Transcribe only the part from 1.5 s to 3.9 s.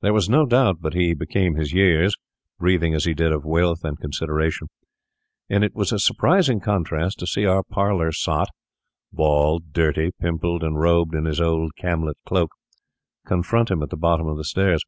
his years, breathing, as he did, of wealth